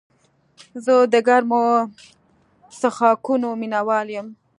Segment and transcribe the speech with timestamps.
[0.83, 1.63] زه د ګرمو
[2.79, 4.27] څښاکونو مینه وال یم.